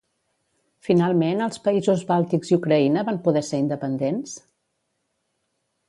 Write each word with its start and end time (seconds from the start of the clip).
Finalment 0.87 1.43
els 1.49 1.61
països 1.67 2.01
bàltics 2.13 2.51
i 2.53 2.59
Ucraïna 2.63 3.07
van 3.11 3.23
poder 3.29 3.47
ser 3.51 3.63
independents? 3.67 4.35